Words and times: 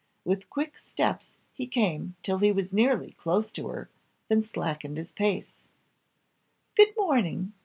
With 0.25 0.49
quick 0.49 0.79
steps 0.79 1.37
he 1.53 1.67
came 1.67 2.15
till 2.23 2.39
he 2.39 2.51
was 2.51 2.73
nearly 2.73 3.11
close 3.19 3.51
to 3.51 3.67
her, 3.67 3.87
then 4.29 4.41
slackened 4.41 4.97
his 4.97 5.11
pace. 5.11 5.53
"Good 6.75 6.95
morning!" 6.97 7.53